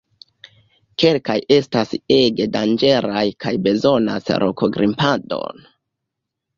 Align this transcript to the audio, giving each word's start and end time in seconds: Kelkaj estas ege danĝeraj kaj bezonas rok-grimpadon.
Kelkaj 1.03 1.35
estas 1.57 1.93
ege 2.17 2.49
danĝeraj 2.57 3.27
kaj 3.47 3.55
bezonas 3.71 4.35
rok-grimpadon. 4.47 5.67